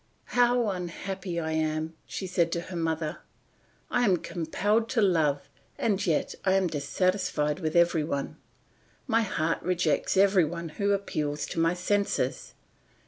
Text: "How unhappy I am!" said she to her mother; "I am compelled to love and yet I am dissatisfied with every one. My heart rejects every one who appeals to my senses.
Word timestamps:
"How 0.33 0.67
unhappy 0.69 1.39
I 1.39 1.51
am!" 1.51 1.93
said 2.07 2.07
she 2.07 2.27
to 2.47 2.61
her 2.71 2.75
mother; 2.75 3.19
"I 3.91 4.03
am 4.03 4.17
compelled 4.17 4.89
to 4.89 4.99
love 5.01 5.41
and 5.77 6.03
yet 6.03 6.33
I 6.43 6.53
am 6.53 6.65
dissatisfied 6.65 7.59
with 7.59 7.75
every 7.75 8.03
one. 8.03 8.37
My 9.05 9.21
heart 9.21 9.61
rejects 9.61 10.17
every 10.17 10.43
one 10.43 10.69
who 10.69 10.91
appeals 10.93 11.45
to 11.49 11.59
my 11.59 11.75
senses. 11.75 12.55